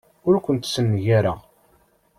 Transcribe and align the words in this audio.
Ur 0.27 0.35
kent-ssengareɣ. 0.45 1.39